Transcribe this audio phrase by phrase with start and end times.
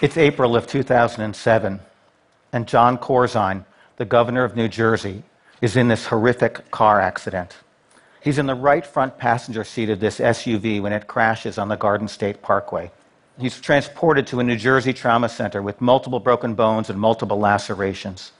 [0.00, 1.80] It's April of 2007,
[2.52, 3.64] and Jon Corzine,
[3.96, 5.24] the governor of New Jersey,
[5.60, 7.56] is in this horrific car accident.
[8.20, 11.74] He's in the right front passenger seat of this SUV when it crashes on the
[11.74, 12.92] Garden State Parkway.
[13.40, 18.30] He's transported to a New Jersey trauma center with multiple broken bones and multiple lacerations.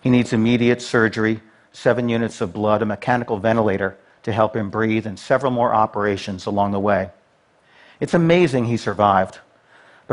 [0.00, 5.06] He needs immediate surgery, seven units of blood, a mechanical ventilator to help him breathe,
[5.06, 7.10] and several more operations along the way.
[8.00, 9.40] It's amazing he survived.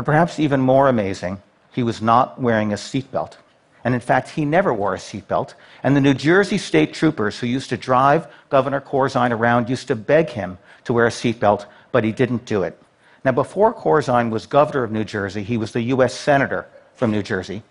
[0.00, 3.36] But perhaps even more amazing, he was not wearing a seatbelt.
[3.84, 5.52] And in fact, he never wore a seatbelt.
[5.82, 9.94] And the New Jersey state troopers who used to drive Governor Corzine around used to
[9.94, 12.82] beg him to wear a seatbelt, but he didn't do it.
[13.26, 16.14] Now, before Corzine was governor of New Jersey, he was the U.S.
[16.14, 17.62] Senator from New Jersey.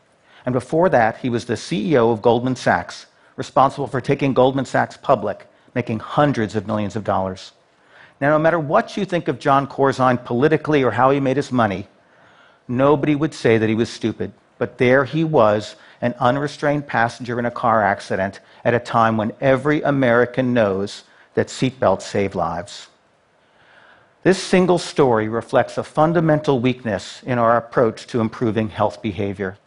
[0.45, 4.98] And before that, he was the CEO of Goldman Sachs, responsible for taking Goldman Sachs
[4.98, 7.54] public, making hundreds of millions of dollars.
[8.21, 11.51] Now, no matter what you think of Jon Corzine politically or how he made his
[11.51, 11.87] money,
[12.70, 14.31] nobody would say that he was stupid.
[14.57, 19.34] But there he was, an unrestrained passenger in a car accident at a time when
[19.41, 21.03] every American knows
[21.34, 22.87] that seatbelts save lives.
[24.23, 29.57] This single story reflects a fundamental weakness in our approach to improving health behavior.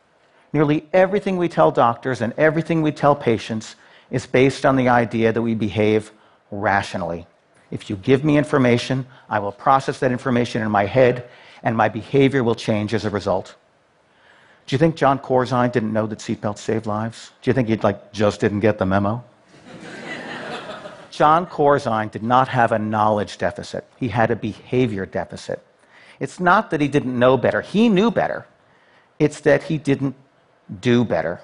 [0.53, 3.77] Nearly everything we tell doctors and everything we tell patients
[4.11, 6.13] is based on the idea that we behave
[6.51, 7.27] rationally.
[7.73, 11.29] If you give me information, I will process that information in my head
[11.63, 13.55] and my behavior will change as a result.
[14.67, 17.31] Do you think Jon Corzine didn't know that seatbelts save lives?
[17.41, 19.25] Do you think he like just didn't get the memo?
[21.11, 23.87] Jon Corzine did not have a knowledge deficit.
[23.97, 25.65] He had a behavior deficit.
[26.21, 27.63] It's not that he didn't know better.
[27.63, 28.47] He knew better.
[29.19, 30.15] It's that he didn't
[30.81, 31.41] do better.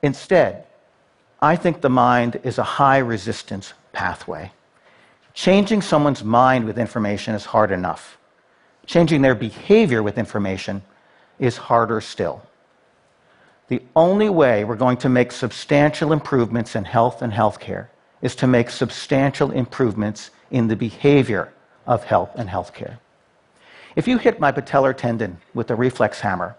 [0.00, 0.64] Instead,
[1.42, 4.52] I think the mind is a high resistance pathway.
[5.36, 8.16] Changing someone's mind with information is hard enough.
[8.86, 10.82] Changing their behavior with information
[11.38, 12.40] is harder still.
[13.68, 17.88] The only way we're going to make substantial improvements in health and healthcare
[18.22, 21.52] is to make substantial improvements in the behavior
[21.86, 22.98] of health and healthcare.
[23.94, 26.56] If you hit my patellar tendon with a reflex hammer,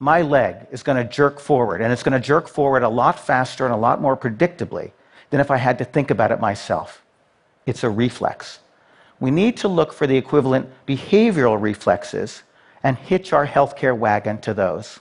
[0.00, 3.18] my leg is going to jerk forward, and it's going to jerk forward a lot
[3.18, 4.90] faster and a lot more predictably
[5.30, 7.01] than if I had to think about it myself.
[7.66, 8.58] It's a reflex
[9.22, 12.42] we need to look for the equivalent behavioral reflexes
[12.82, 14.98] and hitch our healthcare wagon to those.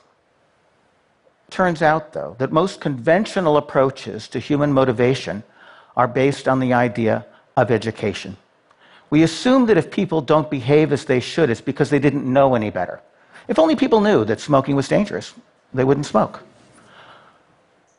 [1.49, 5.41] Turns out, though, that most conventional approaches to human motivation
[5.97, 7.25] are based on the idea
[7.57, 8.38] of education.
[9.09, 12.53] We assume that if people don't behave as they should, it's because they didn't know
[12.53, 13.01] any better.
[13.47, 15.33] If only people knew that smoking was dangerous,
[15.73, 16.43] they wouldn't smoke.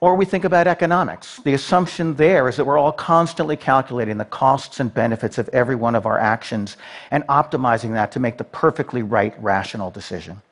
[0.03, 1.37] Or we think about economics.
[1.45, 5.77] The assumption there is that we're all constantly calculating the costs and benefits of every
[5.77, 6.77] one of our actions
[7.13, 10.43] and optimizing that to make the perfectly right, rational decision.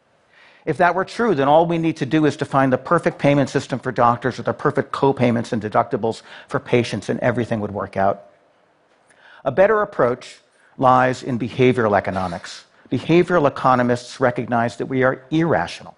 [0.67, 3.19] If that were true, then all we need to do is to find the perfect
[3.19, 7.73] payment system for doctors with the perfect co-payments and deductibles for patients, and everything would
[7.73, 8.27] work out.
[9.45, 10.39] A better approach
[10.79, 12.67] lies in behavioral economics.
[12.89, 15.97] Behavioral economists recognize that we are irrational.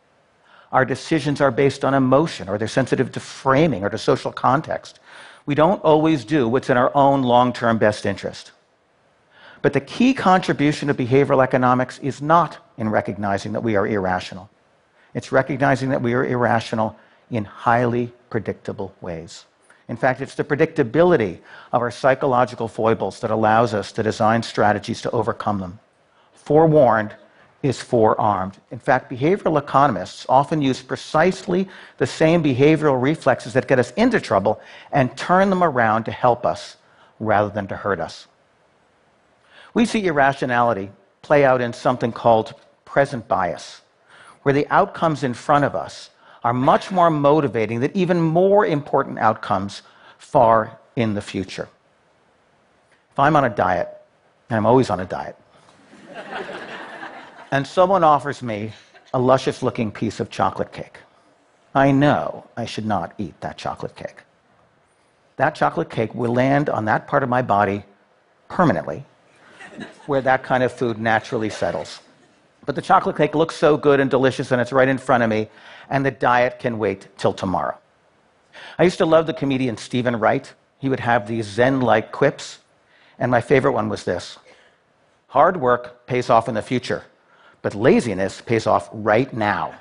[0.72, 5.00] Our decisions are based on emotion, or they're sensitive to framing or to social context.
[5.44, 8.52] We don't always do what's in our own long term best interest.
[9.60, 14.50] But the key contribution of behavioral economics is not in recognizing that we are irrational.
[15.14, 16.96] It's recognizing that we are irrational
[17.30, 19.44] in highly predictable ways.
[19.88, 21.40] In fact, it's the predictability
[21.72, 25.78] of our psychological foibles that allows us to design strategies to overcome them.
[26.32, 27.14] Forewarned,
[27.62, 28.58] is forearmed.
[28.70, 31.68] In fact, behavioral economists often use precisely
[31.98, 36.44] the same behavioral reflexes that get us into trouble and turn them around to help
[36.44, 36.76] us
[37.20, 38.26] rather than to hurt us.
[39.74, 40.90] We see irrationality
[41.22, 43.80] play out in something called present bias,
[44.42, 46.10] where the outcomes in front of us
[46.44, 49.82] are much more motivating than even more important outcomes
[50.18, 51.68] far in the future.
[53.12, 53.88] If I'm on a diet,
[54.50, 55.36] and I'm always on a diet,
[57.52, 58.72] and someone offers me
[59.12, 60.98] a luscious looking piece of chocolate cake.
[61.74, 64.22] I know I should not eat that chocolate cake.
[65.36, 67.84] That chocolate cake will land on that part of my body
[68.48, 69.04] permanently,
[70.06, 72.00] where that kind of food naturally settles.
[72.64, 75.28] But the chocolate cake looks so good and delicious, and it's right in front of
[75.28, 75.48] me,
[75.90, 77.76] and the diet can wait till tomorrow.
[78.78, 80.50] I used to love the comedian Steven Wright.
[80.78, 82.60] He would have these Zen like quips,
[83.18, 84.38] and my favorite one was this
[85.28, 87.04] Hard work pays off in the future
[87.62, 89.74] but laziness pays off right now.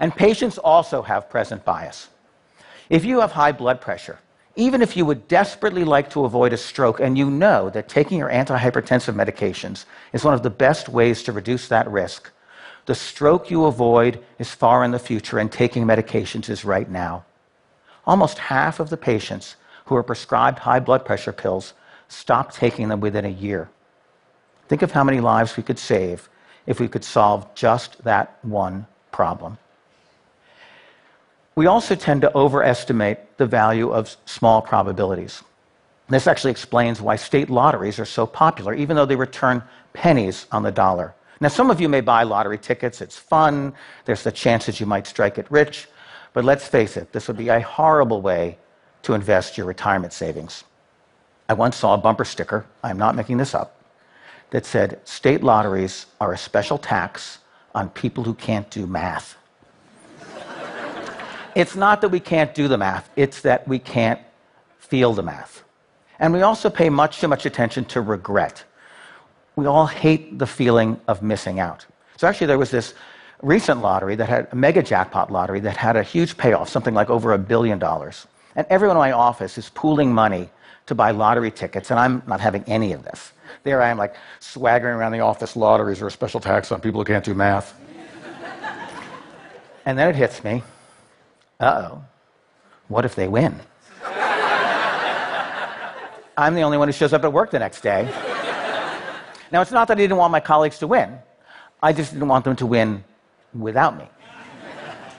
[0.00, 2.08] and patients also have present bias.
[2.88, 4.18] If you have high blood pressure,
[4.56, 8.18] even if you would desperately like to avoid a stroke and you know that taking
[8.18, 12.30] your antihypertensive medications is one of the best ways to reduce that risk,
[12.86, 17.24] The stroke you avoid is far in the future, and taking medications is right now.
[18.06, 19.56] Almost half of the patients
[19.86, 21.72] who are prescribed high blood pressure pills
[22.08, 23.70] stop taking them within a year.
[24.68, 26.28] Think of how many lives we could save
[26.66, 29.58] if we could solve just that one problem.
[31.54, 35.42] We also tend to overestimate the value of small probabilities.
[36.08, 39.62] This actually explains why state lotteries are so popular, even though they return
[39.92, 41.14] pennies on the dollar.
[41.40, 43.72] Now, some of you may buy lottery tickets, it's fun,
[44.04, 45.88] there's the chance that you might strike it rich,
[46.32, 48.58] but let's face it, this would be a horrible way
[49.02, 50.64] to invest your retirement savings.
[51.48, 53.73] I once saw a bumper sticker, I'm not making this up,
[54.54, 57.38] that said, State lotteries are a special tax
[57.74, 59.36] on people who can't do math.
[61.56, 64.20] it's not that we can't do the math, it's that we can't
[64.78, 65.64] feel the math.
[66.20, 68.62] And we also pay much too much attention to regret.
[69.56, 71.84] We all hate the feeling of missing out.
[72.16, 72.94] So, actually, there was this
[73.42, 77.10] recent lottery that had a mega jackpot lottery that had a huge payoff, something like
[77.10, 78.28] over a billion dollars.
[78.54, 80.48] And everyone in my office is pooling money
[80.86, 83.32] to buy lottery tickets, and I'm not having any of this.
[83.62, 85.56] There I am, like swaggering around the office.
[85.56, 87.74] Lotteries are a special tax on people who can't do math.
[89.86, 90.62] and then it hits me
[91.60, 92.04] uh oh,
[92.88, 93.60] what if they win?
[96.36, 98.02] I'm the only one who shows up at work the next day.
[99.52, 101.16] now, it's not that I didn't want my colleagues to win,
[101.82, 103.04] I just didn't want them to win
[103.54, 104.08] without me.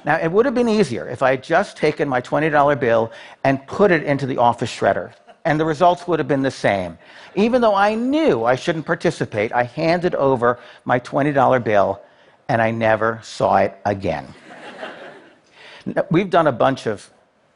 [0.03, 3.11] Now, it would have been easier if I had just taken my $20 bill
[3.44, 5.13] and put it into the office shredder,
[5.45, 6.97] and the results would have been the same.
[7.36, 12.01] Even though I knew I shouldn't participate, I handed over my $20 bill
[12.50, 14.27] and I never saw it again.
[16.09, 17.09] We've done a bunch of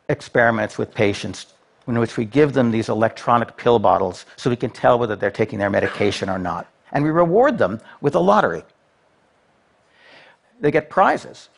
[0.07, 1.53] experiments with patients
[1.87, 5.31] in which we give them these electronic pill bottles so we can tell whether they're
[5.31, 6.67] taking their medication or not.
[6.91, 8.63] And we reward them with a lottery.
[10.59, 11.49] They get prizes.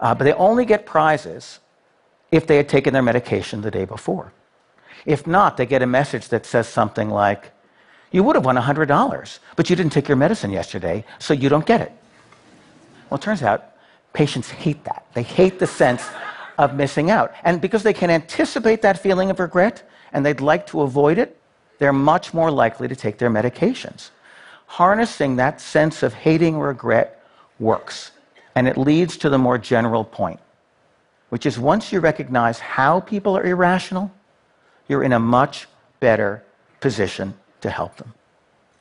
[0.00, 1.60] Uh, but they only get prizes
[2.30, 4.32] if they had taken their medication the day before.
[5.06, 7.50] If not, they get a message that says something like,
[8.10, 11.66] You would have won $100, but you didn't take your medicine yesterday, so you don't
[11.66, 11.92] get it.
[13.10, 13.74] Well, it turns out
[14.12, 15.06] patients hate that.
[15.14, 16.04] They hate the sense
[16.58, 17.32] of missing out.
[17.42, 21.36] And because they can anticipate that feeling of regret and they'd like to avoid it,
[21.78, 24.10] they're much more likely to take their medications.
[24.66, 27.22] Harnessing that sense of hating regret
[27.58, 28.12] works.
[28.54, 30.40] And it leads to the more general point,
[31.28, 34.12] which is once you recognize how people are irrational,
[34.88, 35.66] you're in a much
[36.00, 36.42] better
[36.80, 38.12] position to help them.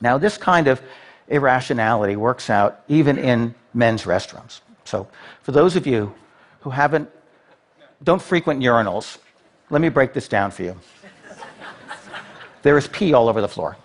[0.01, 0.81] Now, this kind of
[1.27, 4.61] irrationality works out even in men's restrooms.
[4.83, 5.07] So,
[5.41, 6.13] for those of you
[6.61, 7.09] who haven't,
[8.03, 9.17] don't frequent urinals,
[9.69, 10.79] let me break this down for you.
[12.61, 13.77] There is pee all over the floor.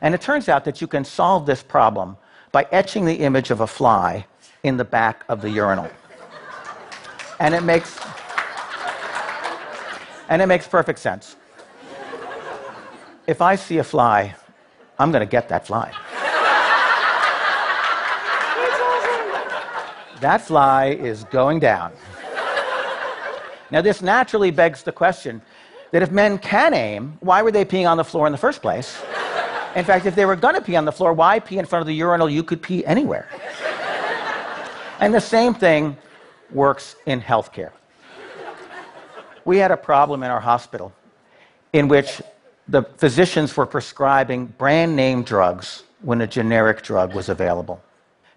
[0.00, 2.18] And it turns out that you can solve this problem
[2.52, 4.26] by etching the image of a fly
[4.62, 5.88] in the back of the urinal.
[7.40, 7.98] And it makes
[10.28, 11.36] and it makes perfect sense.
[13.26, 14.34] If I see a fly,
[14.98, 15.92] I'm going to get that fly.
[20.20, 21.92] that fly is going down.
[23.70, 25.42] Now, this naturally begs the question
[25.90, 28.62] that if men can aim, why were they peeing on the floor in the first
[28.62, 29.00] place?
[29.74, 31.80] In fact, if they were going to pee on the floor, why pee in front
[31.80, 32.30] of the urinal?
[32.30, 33.28] You could pee anywhere.
[35.00, 35.96] and the same thing
[36.52, 37.72] works in healthcare.
[39.44, 40.92] We had a problem in our hospital
[41.72, 42.22] in which
[42.68, 47.82] the physicians were prescribing brand name drugs when a generic drug was available.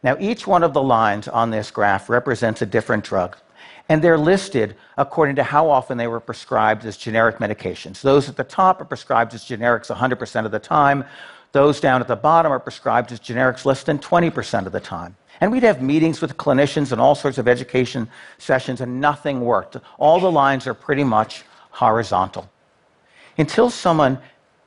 [0.03, 3.37] Now, each one of the lines on this graph represents a different drug
[3.89, 8.01] and they're listed according to how often they were prescribed as generic medications.
[8.01, 11.05] Those at the top are prescribed as generics 100% of the time.
[11.53, 15.15] Those down at the bottom are prescribed as generics less than 20% of the time.
[15.39, 19.77] And we'd have meetings with clinicians and all sorts of education sessions, and nothing worked.
[19.97, 22.49] All the lines are pretty much horizontal.
[23.37, 24.19] Until someone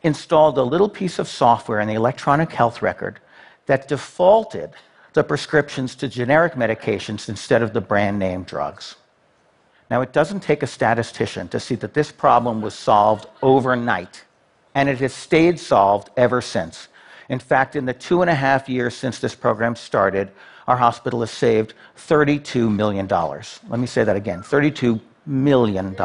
[0.03, 3.21] installed a little piece of software in the electronic health record
[3.67, 4.71] that defaulted
[5.13, 8.95] the prescriptions to generic medications instead of the brand name drugs.
[9.91, 14.25] Now, it doesn't take a statistician to see that this problem was solved overnight,
[14.75, 16.87] and it has stayed solved ever since.
[17.29, 20.31] In fact, in the two and a half years since this program started,
[20.71, 23.09] our hospital has saved $32 million.
[23.09, 25.97] Let me say that again $32 million.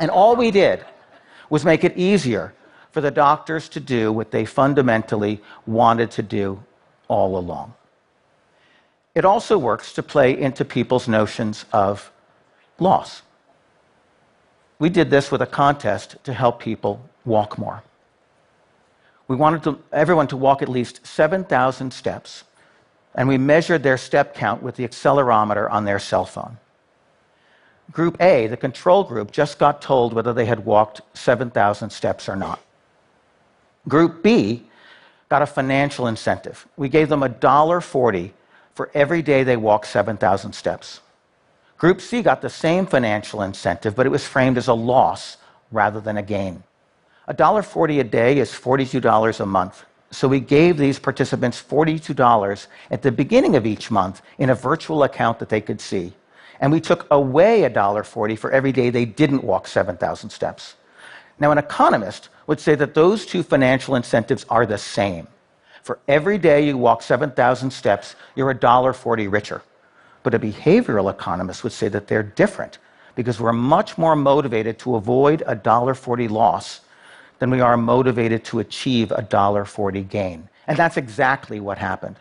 [0.00, 0.84] and all we did
[1.48, 2.52] was make it easier
[2.90, 6.60] for the doctors to do what they fundamentally wanted to do
[7.06, 7.72] all along.
[9.14, 12.10] It also works to play into people's notions of
[12.80, 13.22] loss.
[14.78, 17.82] We did this with a contest to help people walk more.
[19.28, 22.44] We wanted to, everyone to walk at least 7,000 steps,
[23.16, 26.58] and we measured their step count with the accelerometer on their cell phone.
[27.90, 32.36] Group A, the control group, just got told whether they had walked 7,000 steps or
[32.36, 32.60] not.
[33.88, 34.64] Group B
[35.28, 36.66] got a financial incentive.
[36.76, 38.32] We gave them $1.40
[38.74, 41.00] for every day they walked 7,000 steps.
[41.78, 45.38] Group C got the same financial incentive, but it was framed as a loss
[45.72, 46.62] rather than a gain.
[47.28, 49.84] $1.40 a day is $42 a month.
[50.10, 55.02] So we gave these participants $42 at the beginning of each month in a virtual
[55.02, 56.12] account that they could see.
[56.60, 60.76] And we took away $1.40 for every day they didn't walk 7,000 steps.
[61.38, 65.26] Now, an economist would say that those two financial incentives are the same.
[65.82, 69.62] For every day you walk 7,000 steps, you're $1.40 richer.
[70.22, 72.78] But a behavioral economist would say that they're different
[73.14, 76.80] because we're much more motivated to avoid a $1.40 loss
[77.38, 80.48] than we are motivated to achieve a $1.40 gain.
[80.66, 82.16] And that's exactly what happened.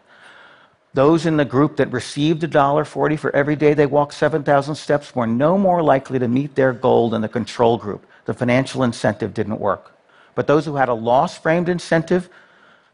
[0.94, 5.28] Those in the group that received $1.40 for every day they walked 7,000 steps were
[5.28, 8.06] no more likely to meet their goal than the control group.
[8.26, 9.92] The financial incentive didn't work.
[10.36, 12.30] But those who had a loss framed incentive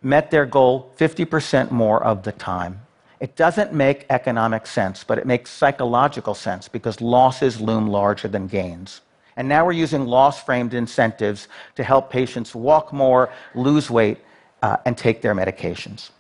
[0.02, 2.82] met their goal 50% more of the time.
[3.20, 8.48] It doesn't make economic sense, but it makes psychological sense because losses loom larger than
[8.48, 9.02] gains.
[9.38, 14.20] And now we're using loss framed incentives to help patients walk more, lose weight,
[14.62, 16.12] uh, and take their medications.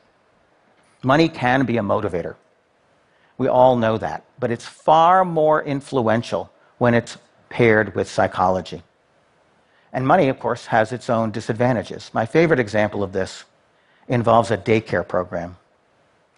[1.04, 2.36] Money can be a motivator.
[3.38, 4.24] We all know that.
[4.40, 7.18] But it's far more influential when it's
[7.50, 8.82] paired with psychology.
[9.94, 12.12] And money, of course, has its own disadvantages.
[12.14, 13.44] My favorite example of this
[14.08, 15.58] involves a daycare program.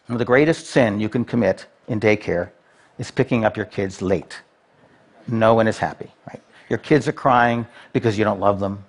[0.10, 2.50] The greatest sin you can commit in daycare
[2.98, 4.42] is picking up your kids late.
[5.28, 6.42] No one is happy, right?
[6.74, 8.84] Your kids are crying because you don't love them.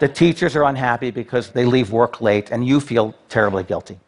[0.00, 4.00] the teachers are unhappy because they leave work late, and you feel terribly guilty.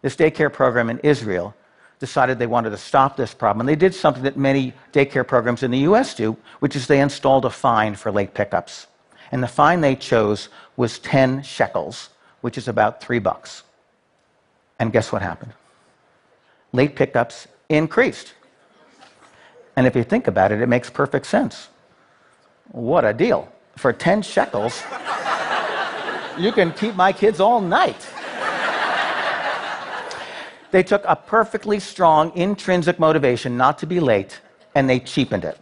[0.00, 1.54] This daycare program in Israel
[1.98, 5.62] decided they wanted to stop this problem, and they did something that many daycare programs
[5.62, 8.86] in the US do, which is they installed a fine for late pickups.
[9.30, 10.48] And the fine they chose
[10.78, 12.08] was 10 shekels,
[12.40, 13.64] which is about three bucks.
[14.78, 15.52] And guess what happened?
[16.72, 18.32] Late pickups increased.
[19.76, 21.68] And if you think about it, it makes perfect sense.
[22.72, 23.48] What a deal.
[23.76, 24.82] For 10 shekels,
[26.38, 28.08] you can keep my kids all night.
[30.70, 34.40] They took a perfectly strong intrinsic motivation not to be late
[34.74, 35.58] and they cheapened it.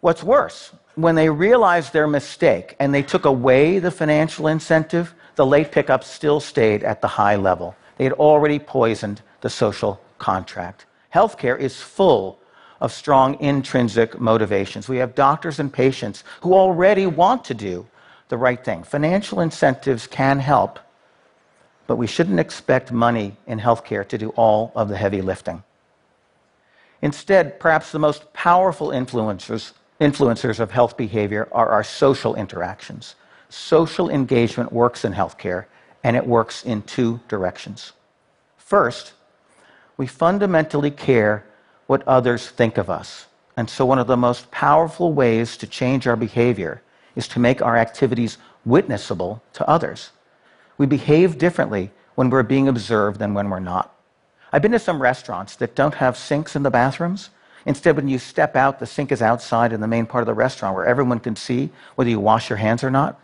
[0.00, 5.46] What's worse, when they realized their mistake and they took away the financial incentive, the
[5.46, 7.74] late pickup still stayed at the high level.
[7.96, 10.86] They had already poisoned the social contract.
[11.14, 12.39] Healthcare is full
[12.80, 14.88] of strong intrinsic motivations.
[14.88, 17.86] We have doctors and patients who already want to do
[18.28, 18.82] the right thing.
[18.82, 20.78] Financial incentives can help,
[21.86, 25.62] but we shouldn't expect money in healthcare to do all of the heavy lifting.
[27.02, 33.14] Instead, perhaps the most powerful influencers, influencers of health behavior are our social interactions.
[33.48, 35.64] Social engagement works in healthcare,
[36.04, 37.92] and it works in two directions.
[38.56, 39.12] First,
[39.96, 41.44] we fundamentally care
[41.90, 43.26] what others think of us.
[43.56, 46.82] And so, one of the most powerful ways to change our behavior
[47.16, 50.10] is to make our activities witnessable to others.
[50.78, 53.92] We behave differently when we're being observed than when we're not.
[54.52, 57.30] I've been to some restaurants that don't have sinks in the bathrooms.
[57.66, 60.42] Instead, when you step out, the sink is outside in the main part of the
[60.46, 63.20] restaurant where everyone can see whether you wash your hands or not.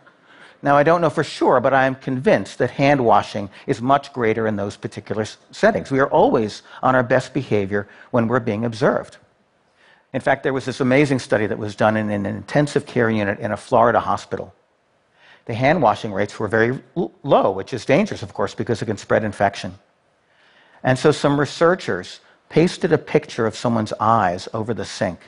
[0.61, 4.11] Now, I don't know for sure, but I am convinced that hand washing is much
[4.11, 5.91] greater in those particular settings.
[5.91, 9.17] We are always on our best behavior when we're being observed.
[10.13, 13.39] In fact, there was this amazing study that was done in an intensive care unit
[13.39, 14.53] in a Florida hospital.
[15.45, 16.81] The hand washing rates were very
[17.23, 19.77] low, which is dangerous, of course, because it can spread infection.
[20.83, 25.19] And so some researchers pasted a picture of someone's eyes over the sink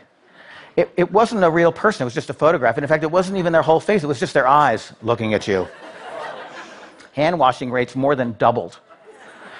[0.79, 2.77] it, it wasn't a real person, it was just a photograph.
[2.77, 5.33] And in fact, it wasn't even their whole face, it was just their eyes looking
[5.33, 5.67] at you.
[7.13, 8.79] Hand washing rates more than doubled.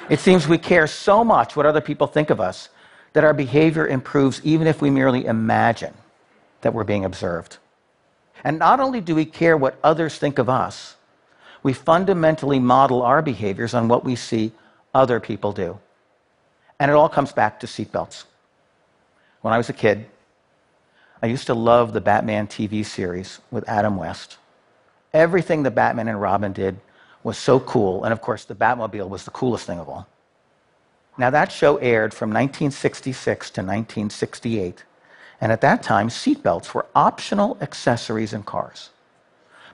[0.09, 2.69] It seems we care so much what other people think of us
[3.13, 5.93] that our behavior improves even if we merely imagine
[6.61, 7.57] that we're being observed.
[8.43, 10.95] And not only do we care what others think of us,
[11.63, 14.53] we fundamentally model our behaviors on what we see
[14.93, 15.77] other people do.
[16.79, 18.23] And it all comes back to seatbelts.
[19.41, 20.05] When I was a kid,
[21.21, 24.37] I used to love the Batman TV series with Adam West.
[25.13, 26.79] Everything the Batman and Robin did
[27.23, 30.07] was so cool, and of course, the Batmobile was the coolest thing of all.
[31.17, 34.85] Now, that show aired from 1966 to 1968,
[35.41, 38.89] and at that time, seatbelts were optional accessories in cars.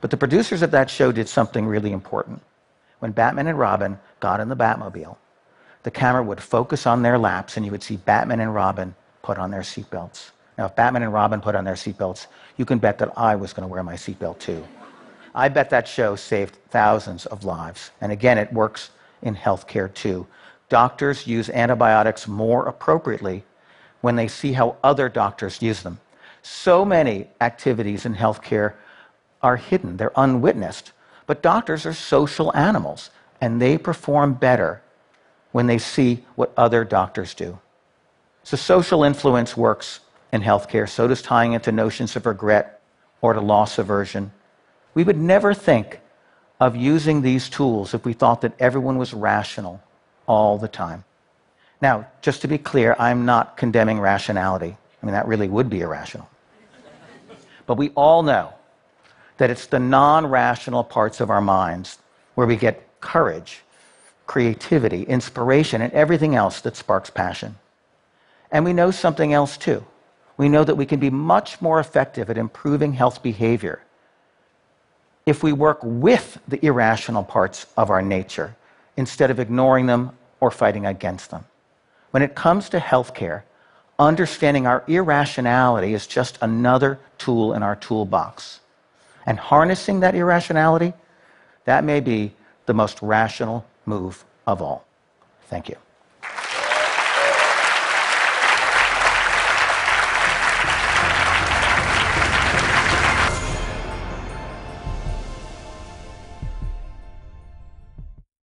[0.01, 2.41] But the producers of that show did something really important.
[2.97, 5.17] When Batman and Robin got in the Batmobile,
[5.83, 9.37] the camera would focus on their laps and you would see Batman and Robin put
[9.37, 10.31] on their seatbelts.
[10.57, 13.53] Now, if Batman and Robin put on their seatbelts, you can bet that I was
[13.53, 14.65] going to wear my seatbelt too.
[15.33, 17.91] I bet that show saved thousands of lives.
[18.00, 20.25] And again, it works in healthcare too.
[20.69, 23.43] Doctors use antibiotics more appropriately
[24.01, 26.00] when they see how other doctors use them.
[26.41, 28.74] So many activities in healthcare
[29.41, 30.91] are hidden, they're unwitnessed.
[31.27, 33.09] But doctors are social animals,
[33.41, 34.81] and they perform better
[35.51, 37.59] when they see what other doctors do.
[38.43, 40.01] So, social influence works
[40.36, 42.82] in healthcare, so does tying it to notions of regret
[43.22, 44.32] or to loss aversion.
[44.94, 46.00] We would never think
[46.60, 49.82] of using these tools if we thought that everyone was rational
[50.27, 51.04] all the time.
[51.82, 54.77] Now, just to be clear, I'm not condemning rationality.
[55.01, 56.30] I mean, that really would be irrational.
[57.65, 58.54] But we all know
[59.38, 61.98] that it's the non rational parts of our minds
[62.36, 63.63] where we get courage,
[64.27, 67.56] creativity, inspiration, and everything else that sparks passion.
[68.51, 69.86] And we know something else too.
[70.38, 73.82] We know that we can be much more effective at improving health behavior
[75.25, 78.56] if we work with the irrational parts of our nature
[78.98, 81.46] instead of ignoring them or fighting against them.
[82.12, 83.44] When it comes to healthcare,
[83.98, 88.60] understanding our irrationality is just another tool in our toolbox.
[89.25, 90.94] And harnessing that irrationality,
[91.63, 92.34] that may be
[92.68, 94.86] the most rational move of all.
[95.48, 95.77] Thank you.